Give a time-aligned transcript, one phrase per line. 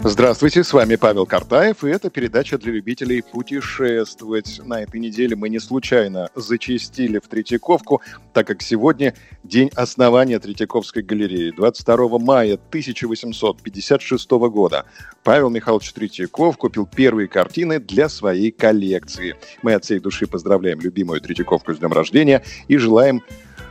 [0.00, 4.60] Здравствуйте, с вами Павел Картаев, и это передача для любителей путешествовать.
[4.64, 8.00] На этой неделе мы не случайно зачистили в Третьяковку,
[8.32, 14.86] так как сегодня день основания Третьяковской галереи, 22 мая 1856 года.
[15.24, 19.34] Павел Михайлович Третьяков купил первые картины для своей коллекции.
[19.62, 23.20] Мы от всей души поздравляем любимую Третьяковку с днем рождения и желаем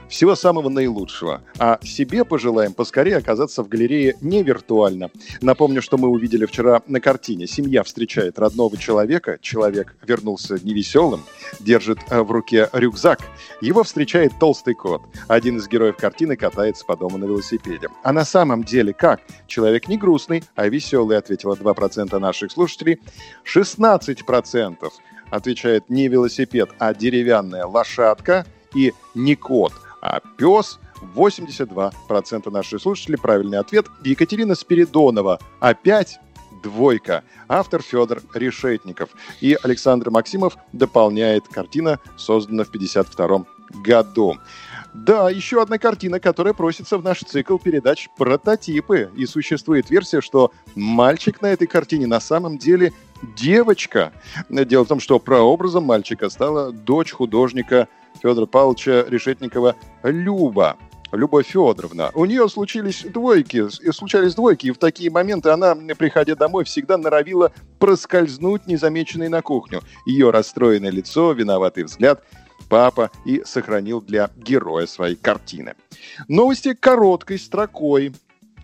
[0.10, 1.42] всего самого наилучшего.
[1.60, 5.10] А себе пожелаем поскорее оказаться в галерее не виртуально.
[5.42, 7.48] Напомню, что мы увидели вчера на картине.
[7.48, 9.38] Семья встречает родного человека.
[9.42, 11.22] Человек вернулся невеселым,
[11.60, 13.20] держит э, в руке рюкзак.
[13.62, 15.02] Его встречает толстый кот.
[15.28, 17.88] Один из героев картины катается по дому на велосипеде.
[18.04, 19.22] А на самом деле как?
[19.48, 23.00] Человек не грустный, а веселый, ответило 2% наших слушателей.
[23.46, 24.90] 16%
[25.30, 29.74] отвечает не велосипед, а деревянная лошадка и не кот–
[30.08, 30.80] а пес
[31.16, 33.18] 82% наших слушателей.
[33.18, 33.88] Правильный ответ.
[34.04, 35.40] Екатерина Спиридонова.
[35.60, 36.20] Опять
[36.64, 37.24] двойка.
[37.48, 39.10] Автор Федор Решетников.
[39.42, 41.48] И Александр Максимов дополняет.
[41.48, 43.46] Картина создана в 52
[43.84, 44.38] году.
[44.94, 49.12] Да, еще одна картина, которая просится в наш цикл передач «Прототипы».
[49.16, 52.94] И существует версия, что мальчик на этой картине на самом деле
[53.36, 54.14] девочка.
[54.50, 57.88] Дело в том, что прообразом мальчика стала дочь художника
[58.22, 60.78] Федора Павловича Решетникова Люба.
[61.12, 62.12] Люба Федоровна.
[62.14, 67.52] У нее случились двойки, случались двойки, и в такие моменты она, приходя домой, всегда норовила
[67.80, 69.82] проскользнуть незамеченной на кухню.
[70.06, 72.24] Ее расстроенное лицо, виноватый взгляд
[72.70, 75.76] папа и сохранил для героя своей картины.
[76.28, 78.14] Новости короткой строкой.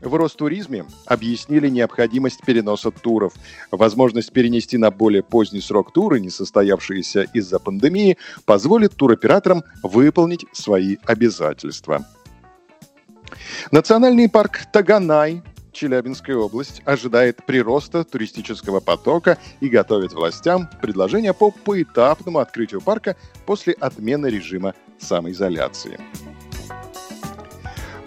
[0.04, 3.34] В Ростуризме объяснили необходимость переноса туров.
[3.72, 10.97] Возможность перенести на более поздний срок туры, не состоявшиеся из-за пандемии, позволит туроператорам выполнить свои
[11.06, 12.06] обязательства.
[13.72, 15.41] Национальный парк Таганай
[15.72, 23.16] Челябинская область ожидает прироста туристического потока и готовит властям предложение по поэтапному открытию парка
[23.46, 26.00] после отмены режима самоизоляции.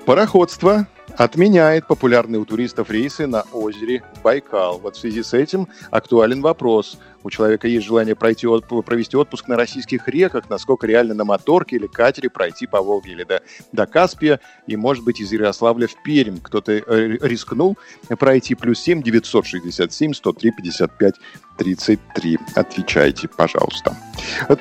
[0.05, 4.78] Пароходство отменяет популярные у туристов рейсы на озере Байкал.
[4.78, 6.99] Вот в связи с этим актуален вопрос.
[7.22, 8.47] У человека есть желание пройти,
[8.84, 13.25] провести отпуск на российских реках, насколько реально на моторке или катере пройти по Волге или
[13.25, 16.38] до, до Каспия, и, может быть, из Ярославля в Пермь.
[16.41, 16.82] Кто-то э,
[17.21, 17.77] рискнул
[18.19, 21.15] пройти плюс 7 967 103 55
[21.56, 22.38] 33.
[22.54, 23.97] Отвечайте, пожалуйста.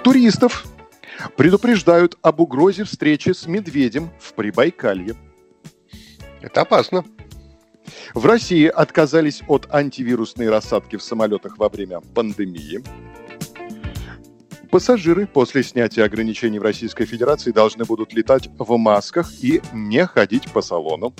[0.04, 0.66] Туристов
[1.38, 5.16] предупреждают об угрозе встречи с медведем в Прибайкалье.
[6.46, 7.04] Это опасно.
[8.14, 12.84] В России отказались от антивирусной рассадки в самолетах во время пандемии.
[14.70, 20.52] Пассажиры после снятия ограничений в Российской Федерации должны будут летать в масках и не ходить
[20.52, 21.16] по салону.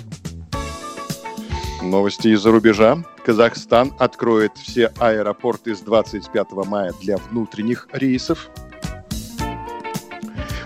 [1.82, 3.02] Новости из-за рубежа.
[3.24, 8.48] Казахстан откроет все аэропорты с 25 мая для внутренних рейсов.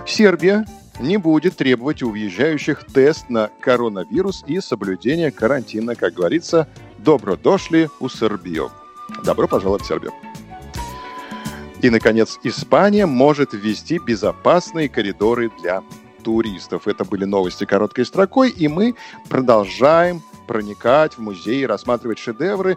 [0.06, 0.66] Сербия
[1.00, 5.96] не будет требовать у въезжающих тест на коронавирус и соблюдение карантина.
[5.96, 6.68] Как говорится,
[6.98, 8.70] добро дошли у Сербию.
[9.24, 10.12] Добро пожаловать в Сербию.
[11.82, 15.82] И, наконец, Испания может ввести безопасные коридоры для
[16.22, 16.86] туристов.
[16.86, 18.94] Это были новости короткой строкой, и мы
[19.30, 22.76] продолжаем проникать в музей, рассматривать шедевры.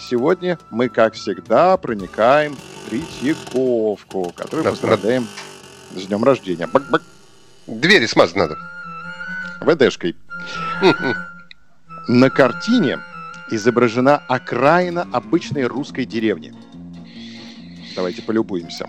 [0.00, 5.26] Сегодня мы, как всегда, проникаем в Третьяковку, которую поздравляем
[5.96, 6.68] с днем рождения.
[6.68, 7.02] Бак-бак.
[7.66, 8.56] Двери смазать надо.
[9.60, 10.16] ВДшкой.
[12.08, 12.98] На картине
[13.50, 16.54] изображена окраина обычной русской деревни.
[17.96, 18.88] Давайте полюбуемся.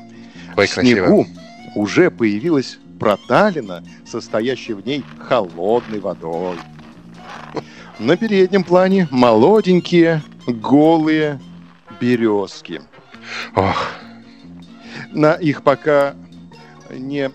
[0.55, 1.27] Ой, в снегу
[1.75, 6.57] уже появилась проталина, состоящая в ней холодной водой.
[8.00, 11.39] На переднем плане молоденькие, голые
[12.00, 12.81] березки.
[13.56, 13.91] Ох.
[15.13, 16.15] На их пока
[16.91, 17.31] не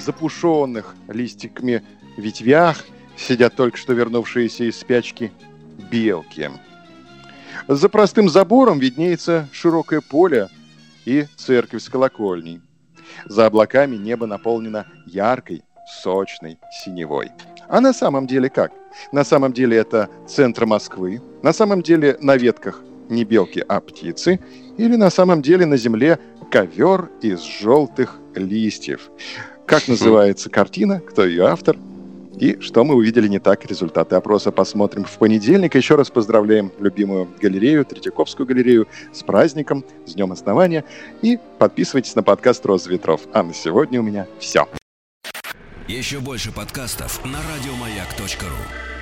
[0.00, 1.82] запушенных листиками
[2.16, 2.84] ветвях
[3.16, 5.32] сидят только что вернувшиеся из спячки
[5.90, 6.50] белки.
[7.68, 10.48] За простым забором виднеется широкое поле
[11.04, 12.60] и церковь с колокольней.
[13.24, 15.62] За облаками небо наполнено яркой,
[16.02, 17.30] сочной синевой.
[17.68, 18.72] А на самом деле как?
[19.12, 24.40] На самом деле это центр Москвы, на самом деле на ветках не белки, а птицы,
[24.76, 26.18] или на самом деле на земле
[26.50, 29.10] ковер из желтых листьев.
[29.66, 31.76] Как называется картина, кто ее автор?
[32.38, 35.74] И что мы увидели не так, результаты опроса посмотрим в понедельник.
[35.74, 40.84] Еще раз поздравляем любимую галерею, Третьяковскую галерею, с праздником, с Днем Основания.
[41.22, 43.22] И подписывайтесь на подкаст «Роза ветров».
[43.32, 44.68] А на сегодня у меня все.
[45.88, 48.95] Еще больше подкастов на радиомаяк.ру